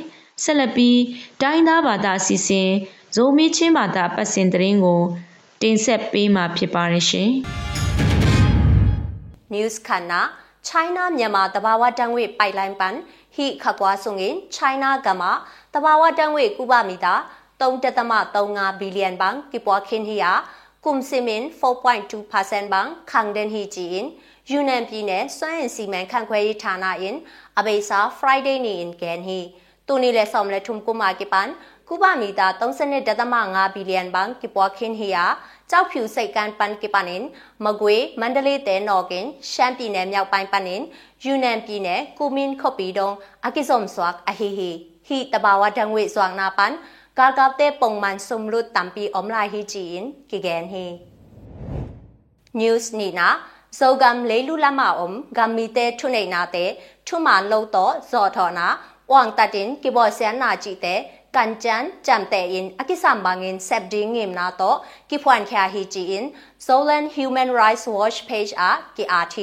[0.45, 1.01] ဆက်လက်ပြီး
[1.43, 2.71] တိုင်းသားဘာသာအစီအစဉ်
[3.15, 5.03] ဇိုမီချင်းဘာသာပတ်စင်သတင်းကို
[5.63, 7.31] တင်ဆက်ပေးမှာဖြစ်ပါတယ်ရှင်
[9.53, 10.21] News ခန္နာ
[10.69, 12.97] China မြန်မာတဘာဝတန်ဝေပိုက်လိုင်းပန်
[13.35, 15.23] ဟိခကွာဆုငင် China ကမ
[15.75, 17.15] တဘာဝတန်ဝေကုဘမီတာ
[17.61, 20.33] 3.35 billion bang kipwa khin hi ya
[20.85, 24.07] kum simin 4.2% bang khangden hi ji in
[24.51, 27.17] ယူနန်ပြည်နယ်စွမ်းအင်စီမံခန့်ခွဲရေးဌာန in
[27.59, 29.39] အဘေစာ Friday နေ in ကန်ဟီ
[29.87, 31.49] တူနီလေဆောင်လေထုံကုမာကိပန်
[31.89, 35.25] ကုဘမီတာ32.5ဘီလီယံဘန်ကိပွားခင်ဟီယာ
[35.71, 37.23] ကြောက်ဖြူစိတ်ကန်ပန်ကိပနင်
[37.65, 40.83] မကွေမန္တလေးတဲနော်ကင်ရှမ်းပြည်နယ်မြောက်ပိုင်းပန်နင်
[41.25, 43.11] ယူနန်ပြည်နယ်ကူမင်ခုတ်ပီဒုံ
[43.47, 44.71] အကိစုံဆွတ်အဟီဟီ
[45.07, 46.73] ဟီတဘာဝဒံဝေဆွမ်းနာပန်
[47.19, 50.85] ကာကပ်တဲပုံမန်စုံလုတမ်ပီအုံလာဟီချီင်ကိဂန်ဟီ
[52.61, 52.85] news
[53.81, 58.29] ni na zogam leilu lama om gammi te thunei na te thuma lo to zo
[58.29, 62.77] tho na wang tatin ki bo sian na chi te kan chan cham te in
[62.79, 67.51] akisam bangin sep ding ngim na to ki phwan kha hi chi in Zolan Human
[67.51, 69.37] Rights Watch page a ki RT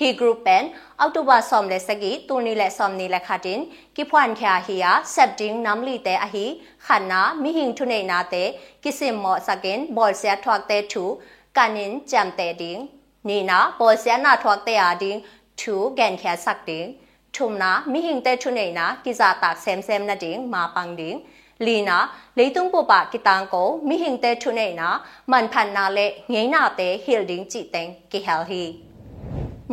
[0.00, 4.34] hi group pen october som le sagi tuni le som ni le khatin ki phwan
[4.34, 8.22] kha hi ya sep ding nam li te a hi khanna mi hing thunei na
[8.22, 11.20] te kisim mo sakin bol sia thwak te thu
[11.54, 15.18] kanin cham te ding နီနာပေါ်စယနာထွားတဲ့အဒင်း
[15.60, 16.88] ထူကန်ခဲဆက်တင်း
[17.36, 21.18] ထုံနာမိဟင်တဲ့ထုနေနာကိဇာတာဆမ်ဆမ်နာတင်းမာပန်းတင်း
[21.66, 21.98] လီနာ
[22.38, 24.88] လေတုံပပကိတန်ကိုမိဟင်တဲ့ထုနေနာ
[25.30, 28.62] မန်ဖန်နာလေငိနာတဲ့ဟီလ်ဒင်းချီတဲ့ကိဟယ်ဟီ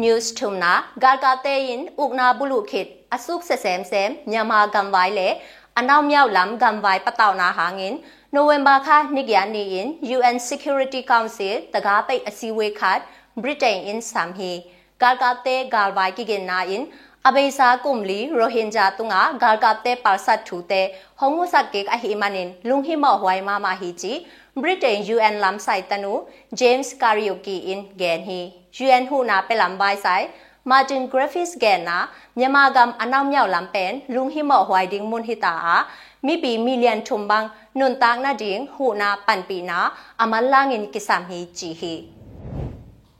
[0.01, 5.27] news thumna garkate in ukna bulu khit asuk se sem sem nyama gamwai le
[5.79, 7.95] anaw myaw lam gamwai pataw na hangin
[8.35, 12.99] နိုဝင်ဘာခါနိကယာနေရင် UN Security Council တကားပိတ်အစည်းအဝေးခတ်
[13.41, 14.63] Britain in Samhi
[14.99, 16.87] Galgate Galwai Kigin na in
[17.25, 20.81] Abesa kumli Rohingya tunga gargapte parsat thute
[21.19, 24.13] hongu sakik ahi manin lunghi mo hwai mama hi chi
[24.55, 26.13] Britain UN lam sai tanu
[26.53, 28.41] James Karaoke in gen hi
[28.79, 30.21] UN hu na pe lam bai sai
[30.65, 31.97] Martin Griffiths gen na
[32.39, 35.55] မြန်မာကမ်အနောက်မြောက်လမ်ပန်လုံဟိမောဟွိုင်ဒင်းမွန်ဟီတာ
[36.25, 37.47] မိပီမီလီယံထုံဘန်း
[37.79, 39.79] နွန်တန်းနာဒင်းဟူနာပန်ပီနာ
[40.21, 41.93] အမလာငင်ကိဆမ်ဟီချီဟီ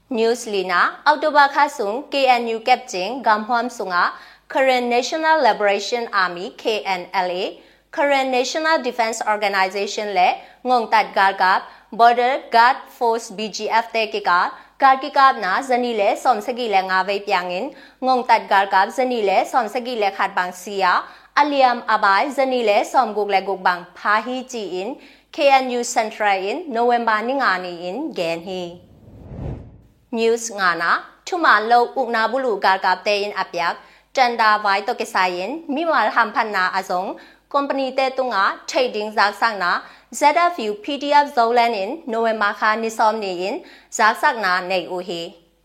[0.10, 4.10] news lina october khasung knu captain gamhwam sunga
[4.50, 12.41] karen national liberation army knla karen national defense organization le ngong tat gar gap border
[12.50, 14.50] guard force bgf te ke ka
[14.82, 17.69] gar ki kap na zani le som sagi le nga vei pyangin
[18.02, 21.06] ngong tat gar gap zani le som sagi le khat bang sia
[21.38, 24.98] aliam abai zani le som guk le guk bang pha hi chi in
[25.32, 28.88] KNU Central in November 9 in Genhi.
[30.12, 30.91] News nga na
[31.26, 33.76] thuma lo ukna bulu gar kap te in apyak
[34.13, 37.17] tanda vai to ke sayin mi mal ham phan na azong
[37.50, 43.19] company te tunga trading zak sang na ZFU PDF Zolan in November kha ni som
[43.19, 43.56] ni in
[43.91, 45.22] zak sak na nei u hi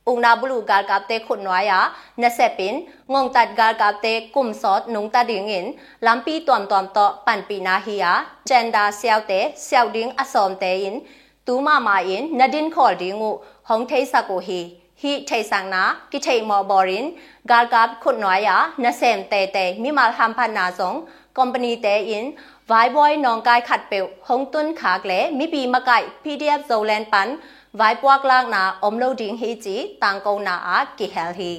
[0.06, 1.80] Ungna bulu gar kap te khut noa ya
[2.16, 2.74] na se pin
[3.08, 7.06] ngong tat gar kap te kum sot nung ta ding in lampi tom tom to
[7.26, 11.00] pan pi na hi ya chenda siao te siao ding asom te in
[11.46, 14.60] tu ma ma in nadin khol ding u hong thei sa ko hi
[15.02, 19.22] hi thei sang na ki thei mo borin gar kap khut noa ya na sem
[19.30, 22.32] te te mi mal ham phan na zong company te in
[22.66, 26.60] vai boy nong kai khat pe hong tun khak le mi pi ma kai pdf
[26.68, 27.36] zolen pan
[27.72, 31.32] vai puak lang na om lo ding hi chi tang ko na a ki hel
[31.40, 31.52] hi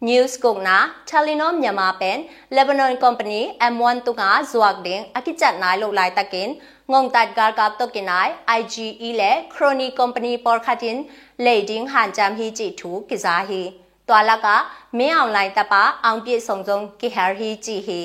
[0.00, 2.18] News kong na Talinom Myanmar pen
[2.50, 5.54] Lebanon company M1 tunga zuak ding akichat
[6.88, 10.58] nai lo lai takin ngong tat gar kap to kinai IGE le Crony company por
[10.58, 11.04] khatin
[11.38, 13.72] le ding han jam hi chi thu ki za hi
[14.08, 14.46] တွာလက
[14.98, 18.00] မင်းအောင်လိုင်းတပါအောင်ပြည့်စုံစုံကိဟဟီချီဟီ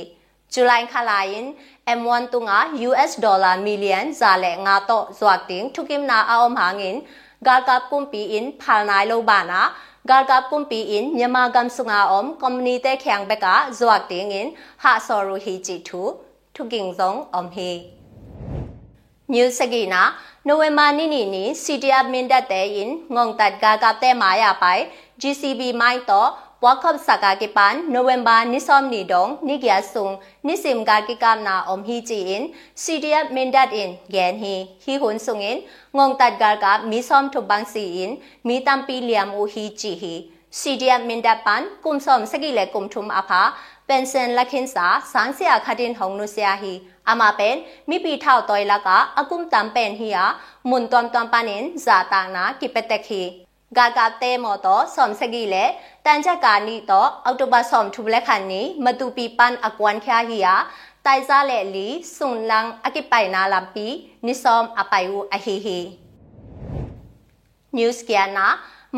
[0.54, 1.48] ဇူလိုင်ခလာရင်
[1.98, 6.54] M1 tu nga US dollar million za le nga to zwak ting thukim na aom
[6.62, 6.98] hangin
[7.48, 9.62] gar kap kumpi in phal nai lo ba na
[10.10, 14.48] gar kap kumpi in nyama gam sunga om company te khyang beka zwak ting in
[14.84, 16.02] ha soru hi chi thu
[16.56, 18.02] thuking zong om hi New Sagina November ni ni ni CTF min dat te in
[18.02, 18.03] ngong tat ga kap te ma ya pai GCB mai to ဝါကပ်စကာကေ
[27.58, 30.08] ပန်နိုဝင်ဘာနိစောမ်နီဒုံနိကယာဆုံ
[30.48, 32.44] နိစင်ဂါကိကမ်နာအုံဟီချီအင်
[32.84, 35.58] CDF မင်ဒတ်အင်ဂန်ဟီဟီဟွန်ဆုံအင်
[35.98, 38.14] ငုံတတ်ဂါကမီစောမ်ထုဘန်စီအင်
[38.48, 40.14] မီတမ်ပီလျမ်အိုဟီချီဟီ
[40.60, 43.42] CDF မင်ဒတ်ပန်ကုမ်စောမ်စကိလေကုမ်ထုမ်အဖာ
[43.88, 46.74] ပန်စန်လခင်စာစန်းစရာခတင်ဟုံနုစယာဟီ
[47.11, 47.57] အမပန်
[47.89, 50.25] မိပီထောက်တော်လကအကုမ်တမ်ပန်ဟီယာ
[50.71, 53.23] မွန်တွမ်တွမ်ပန်င်ဇာတာနာကိပတက်ခီ
[53.77, 55.65] ဂါကတဲမောတော့ဆ ோம் စကီလေ
[56.07, 60.55] တန်ချက်ကာနီတော့အောက်တိုဘာဆ ோம் ထူလက်ခန်နီမတူပီပန်အကွမ်ခ ्या ဟီယာ
[61.07, 63.87] တိုင်စားလေလီဆွန်လန်အကိပိုင်နာလမ်ပီ
[64.27, 65.79] နိဆ ோம் အပိုင်ဝအဟီဟီ
[67.77, 68.47] news kiana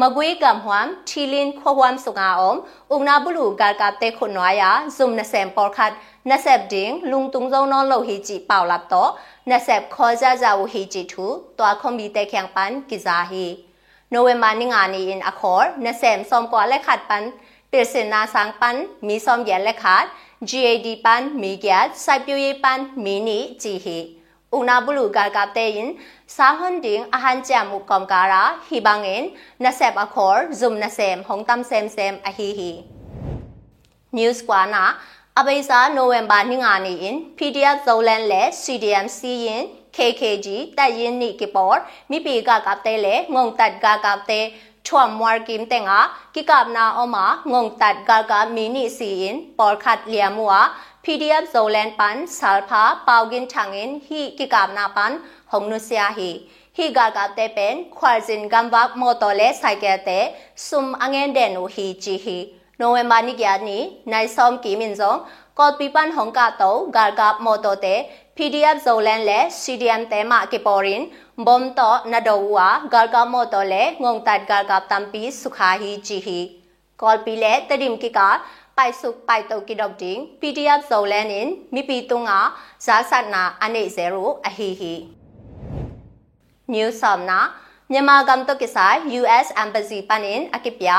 [0.01, 2.57] magwe gam hwam thilin kho hwam sunga om
[2.95, 6.14] ungna bulu gar ka te khunwa ya zum na sem por khat na
[6.46, 9.04] sep ding lung tung zong non lo hi chi paw lap to
[9.46, 11.26] na sep kho ja ja wo hi chi thu
[11.58, 13.48] twa khom bi te khyang pan ki za hi
[14.14, 17.24] နိုဝင်ဘာနိငါနီအင်အခေါ်နဆမ် som kwa le khat pan
[17.72, 18.76] pirsina sang pan
[19.08, 20.06] mi som ye le khat
[20.50, 24.00] GAD pan mi gyat sai pyu ye pan mi ni chi hi
[24.58, 25.88] una bulu gar kap te in
[26.36, 29.24] sa hon ding a han cha mu kom kara hi bangin
[29.64, 32.72] na sep a khor zum na sem hong tam sem sem a hi hi
[34.18, 34.84] news kwa na
[35.40, 39.64] အပိစာနိုဝင်ဘာနှငါနေင် PDF ဇိုလန်လဲ CDM စီရင်
[39.96, 44.42] KKG တက်ရင်နိကေပေါ်မိပီကကပ်တဲလဲငုံတတ်ကကပ်တဲ
[44.88, 46.00] ချွမ်မွာကိမ်တဲငါ
[46.36, 47.16] ကိကပ်နာအမ
[47.52, 50.60] ငုံတတ်ကကမီနိစီရင်ပေါ်ခတ်လျာမွာ
[51.04, 55.14] PDF ဇိုလန်ပန်ဆာလဖာပေါဂင်ထငင်ဟီကိကပ်နာပန်
[55.52, 56.32] ဟုံနုဆယာဟီ
[56.78, 60.20] hi ga ga te pen khwalzin gambak moto le cycle te
[60.66, 62.38] sum angen den u hi chi hi
[62.80, 63.80] နိုဝင်ဘာနိကယာနီ
[64.12, 65.14] နိုင်ဆောင်ကီမင်ဇုံ
[65.60, 67.96] ကော်ပီပန်ဟောင်ကာတောဂါဂပ်မော်တိုတေ
[68.38, 71.04] PDF ဇိုလန်လေ CDM တဲမကေပေါ်ရင်
[71.48, 76.40] ဘုံတော့နဒဝါဂါဂပ်မော်တိုလေငုံတတ်ဂါဂပ်တမ်ပီစုခါဟီချီဟီ
[77.02, 78.30] ကော်ပီလေတဒင်ကိကာ
[78.78, 82.40] ပိုက်စုပိုက်တုတ်ကိဒေါက်တင် PDF ဇိုလန်င်မိပီတုံငါ
[82.86, 84.94] ဇာဆတ်နာအနေဇေရိုအဟီဟီ
[86.74, 87.40] New Somna
[87.92, 90.90] မြန်မာကမ်တကိဆိုင် US Embassy ပန်င်အကိပြ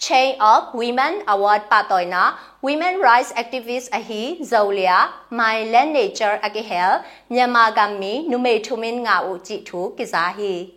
[0.00, 7.74] Chain of Women Award patoina Women Rights Activist ahi Zolia My Land Nature akihel Myanmar
[7.74, 10.72] gammi nume thumin nga u chi thu kizahi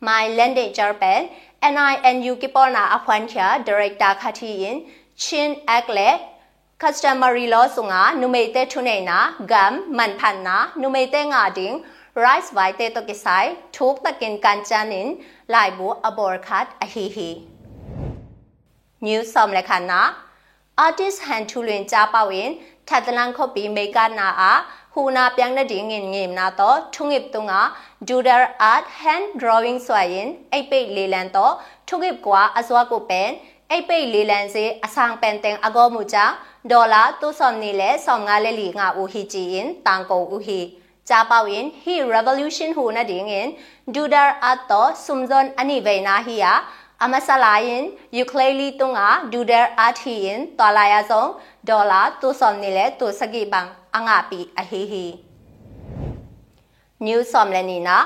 [0.00, 1.30] My Land Nature pen
[1.62, 4.84] NINU kipona akhwan kya director khati in
[5.16, 6.18] chin akle
[6.78, 11.82] customary law sunga numete thuneina gam manphanna numete nga ding
[12.26, 17.32] rice vai te to kisai thuk takin kanchanin lai bu abor khat a hi hi
[19.00, 20.00] new som lekhana
[20.76, 22.50] artist han thu lwin cha pawin
[22.86, 24.52] thatlan khopi meka na a
[24.94, 27.62] huna pyang na ding ngin ngim na to thungip tunga
[28.08, 31.46] doodle art hand drawing swayin ai pe le lan to
[31.86, 33.32] thungip kwa aswa ko pen
[33.70, 36.24] အိတ်ပိတ်လေးလန်စေအဆောင်ပန်တင်အကောမူချာ
[36.70, 40.60] ဒေါ်လာတူဆ ோம் နီလေဆောင်ငါလေလီငါဦးဟီချီရင်တန်ကိုဦးဟီ
[41.08, 43.48] ချာပေါင် he revolution ဟူနာဒင်းင်
[43.94, 46.52] ဒူဒါအတ်တော့ဆုမ်ဇွန်အနိဝေနာဟီယာ
[47.02, 47.84] အမဆလာယင်
[48.16, 51.30] ယူကလေလီတုံငါဒူဒါအတ်ဟီရင်တော်လာယာဆောင်
[51.68, 55.04] ဒေါ်လာတူဆ ோம் နီလေတူစကီဘန်အငါပီအဟီဟီ
[57.06, 57.96] new somlenina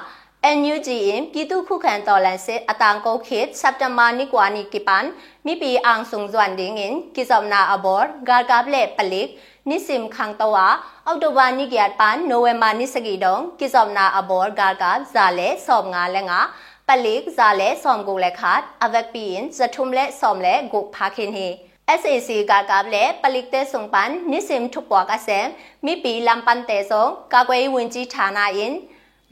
[0.57, 5.07] NUG in ပြည်သူခုခံတော်လှန်စစ်အတန်ကုတ်ခေတ်စက်တဘာနိကွာနိကိပန်
[5.47, 9.29] မိပီအောင်ဆုံဇွန်ဒင်းင်ကိဇောနာအဘောဂါကပ်လေပလိက
[9.69, 10.67] နိစင်ခန်းတဝါ
[11.07, 16.39] အောက်တိုဘာနိကရပန်နိုဝင်ဘာနိစကီဒုံကိဇောနာအဘောဂါကပ်ဇာလေဆောမ်ငါလေငါ
[16.88, 21.48] ပလိကဇာလေဆောမ်ကိုလေခတ်အဝက်ပီင်ဇထုံလေဆောမ်လေဂုဖာခင်ဟီ
[22.02, 25.48] SAC ကကပ်လေပလိကတဲ့ဆုံပန်နိစင်ထုပွားကဆမ်
[25.86, 28.74] မိပီလမ်ပန်တဲ့ဆုံကာကွယ်ဝင်ကြီးဌာနင်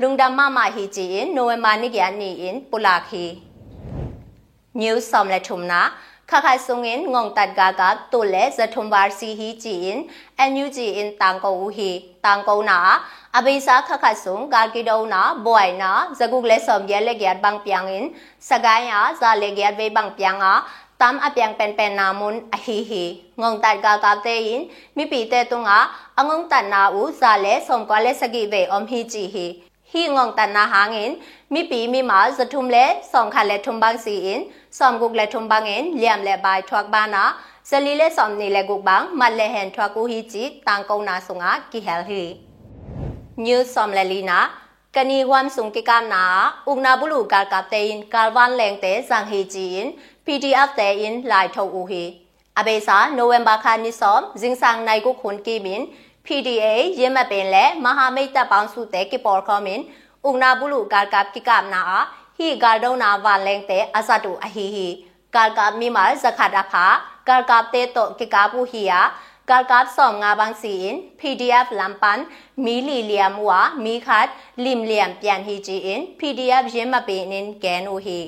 [0.02, 3.26] ลุงดำมามาฮีจีอินโนเวมานิกยานีอินปุลาคี
[4.82, 5.82] นิวสอมและทุมนะ
[6.31, 10.01] ခခဆုံငင်ငုံတတ်ကာကတိုလေဇထုံဘာစီဟီချီအင်
[10.39, 11.91] အန်ယူဂျီအင်တန်ကောဦးဟီ
[12.25, 12.79] တန်ကောနာ
[13.37, 18.07] အဘိစာခခဆုံကာကီဒေါနာဘွိုင်နာဇဂုကလေဆ ோம் ရဲလေကြတ်ဘန်ပြန်းအင်
[18.49, 20.53] စဂိုင်းယာဇာလေကြတ်ဝေဘန်ပြန်းငါ
[21.03, 23.05] ตามอับยังเป็นเป็นนามุนอหิหิ
[23.43, 24.61] งงตัดกากาเตยิน
[24.97, 25.79] มีปีเตตุงะ
[26.19, 29.47] องงตัดนาอูซาเลสมกอเลสกิเวอมฮิจิหิ
[29.97, 31.11] ဟီငေါတနာဟာငင်
[31.53, 34.41] မိပီမိမာဇထုမ်လေဆောင်ခလေထုမ်ဘန်းစီအင်
[34.79, 37.25] ဆောင်ဂုကလေထုမ်ဘန်းငင်လျမ်လေဘိုင်ထွက်ဘာနာ
[37.71, 42.23] ဇလီလေဆောင်နီလေဂုဘန်းမလေဟန်ထွက်ကူဟီချီတန်ကုန်းနာဆုံငါကီဟဲလ်ဟီ
[43.45, 44.39] ညူဆောင်လေလီနာ
[44.97, 46.25] ကနီဝမ်ဆုံကိကနာ
[46.71, 49.87] ဥနာဘူးလူကာကတေင်ကာဝမ်လန်တေဇန်ဟီချီင်
[50.25, 52.05] PDF တေင်လိုက်ထုတ်ဦးဟီ
[52.59, 55.83] အဘေစာနိုဝင်ဘာခါနိဆောမ်ဇင်းဆောင်နိုင်ကိုခွန်ကီမင်
[56.29, 56.67] PDA
[56.99, 59.81] ရင်းမပင်လက်မဟာမိတ်တပ်ပေါင်းစုတဲ့ကိပေါ်ကောမင်
[60.29, 62.01] ဥနာဘူးလူကာကပ်ကိကမနာအာ
[62.37, 64.89] ဟီဂါဒေါနာဝါလန်တဲ့အစတူအဟီဟီ
[65.37, 66.87] ကာကပ်မီမာဇခါဒဖာ
[67.29, 69.01] ကာကပ်တေတိုကိကာပူဟီယာ
[69.51, 72.21] ကာကပ်ဆောင်ငါဘန်းစီင် PDF လမ်ပန်
[72.65, 74.29] မီလီလီယမ်ဝါမီခတ်
[74.65, 78.19] လင်လီယမ်ပြန်ဟီဂျီင် PDF ရင်းမပင်နင်ကဲနိုဟီ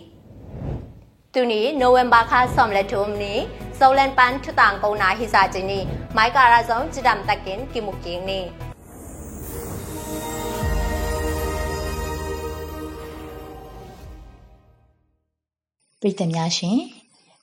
[1.29, 3.35] ma pe nin gen u hi tu ni november kha som le thum ni
[3.79, 5.81] ဇောလန်ပန်ထတန်ကုနာဟိစာချင်းနီ
[6.17, 8.41] မိုက်ကာရာဇုံจิဒမ်တကင်ကိမုကင်းနီ
[16.01, 16.79] ပြည်သူများရှင်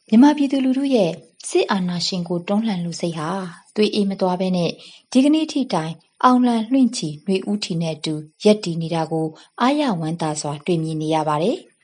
[0.09, 1.11] မြမပြည်သူလူထုရဲ့
[1.49, 3.29] စစ်အာဏာရှင်ကိုတွန်းလှန်လူစိတ်ဟာ
[3.75, 4.71] သွေးအေးမသွားဘဲနဲ့
[5.11, 5.93] ဒီကနေ့ထိတိုင်
[6.23, 9.27] အောင်လံလွင့်ချီနှွေဦးထီနဲ့အတူရက်တည်နေတာကို
[9.61, 11.57] အာရဝမ်းသာစွာတွေ့မြင်နေရပါတယ်။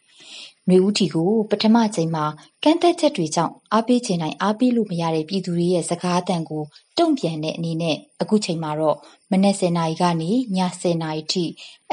[0.72, 2.26] နွေဦးထီကို ပထမချိန်မှာ
[2.64, 6.64] ကန့်သက်ချက်တွေကြောင့် အားပေးချင်တိုင်း အားပေးလို့မရတဲ့ ပြည်သူတွေရဲ့ စကားအသံကို
[6.98, 8.98] တုံ့ပြန်တဲ့အနေနဲ့ အခုချိန်မှာတော့
[9.32, 11.44] မနက်10နာရီကနေည10နာရီထိ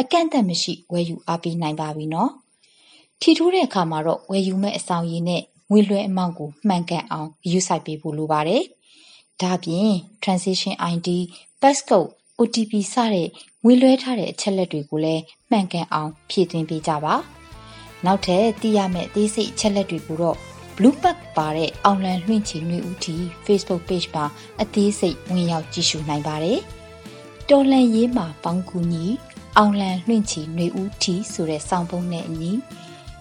[0.00, 2.30] အကန့်အသတ်မရှိ ဝယ်ယူအားပေးနိုင်ပါပြီနော်။
[3.20, 8.62] ထီထိုးတဲ့အခါမှာတော့ ဝယ်ယူမဲ့အဆောင်ရည်နဲ့ ငွေလွှဲအမောင့်ကို မှန်ကန်အောင်ယူဆိုင်ပေးဖို့ လိုပါတယ်။
[9.40, 9.90] ဒါ့အပြင်
[10.22, 11.08] transition ID,
[11.60, 12.10] passcode,
[12.40, 13.28] OTP စတဲ့
[13.64, 17.16] ငွေလွှဲထားတဲ့ အချက်လက်တွေကိုလည်း မှန်ကန်အောင် ဖြည့်သွင်းပေးကြပါ။
[18.06, 20.36] နောက်ထပ်သိရမယ့်အသေးစိတ်အချက်လက်တွေကိုတော့
[20.76, 24.24] Blue Pack ပါတဲ့အောင်လံလွှင့်ချီနှွေဦးတီ Facebook Page မှာ
[24.62, 26.58] အသေးစိတ်ဝင်ရောက်ကြည့်ရှုနိုင်ပါတယ်။
[27.48, 29.04] တော်လန်ရေးမှာပေါင်းကူညီ
[29.56, 32.50] အောင်လံလွှင့်ချီနှွေဦးတီဆိုတဲ့စောင်းပုံးနဲ့အညီ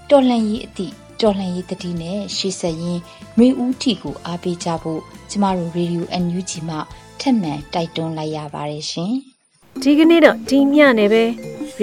[0.09, 3.01] တော်လန်ရေးအသည့်တော်လှန်ရေးတတိနဲ့ရှေ့ဆက်ရင်း
[3.37, 6.75] နှွေဦးထီကိုအားပေးကြဖို့ကျမတို့ Radio NUG မှ
[7.19, 9.13] ထက်မှန်တိုက်တွန်းလိုက်ရပါတယ်ရှင်။
[9.81, 11.23] ဒီကနေ့တော့ဒီညနေပဲ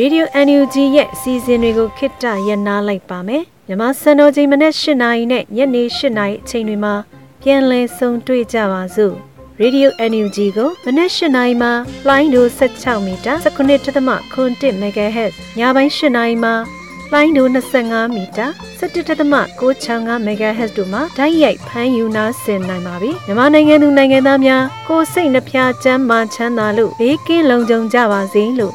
[0.01, 6.95] Radio NUG ရဲ့အစီအစဉ်တွေကိုခਿੱတရနာလိုက်ပါမယ်။မြန်မာစံတော်ချိန်မနေ့၈နာရီနဲ့ညနေ၈နာရီအချိန်တွေမှာ
[7.43, 9.15] ပြန်လည်ဆုံတွေ့ကြပါစို့။
[9.63, 11.73] Radio NUG ကိုမနေ့၈နာရီမှာ
[12.09, 16.55] လိုင်းဒို16မီတာ19.7 MHz ညပိုင်း၈နာရီမှာ
[17.13, 18.47] လိုင်းဒို25မီတာ
[18.81, 28.75] 17.665 MHz တို့မှာဓာတ်ရိုက်ဖမ်းယူနာဆင်နိုင်ပါပြီမြန်မာနိုင်ငံသူနိုင်ငံသားများကိုစိတ်နှဖျားချမ်းမာချမ်းသာလို့ဘေးကင်းလုံခြုံကြပါစေလို့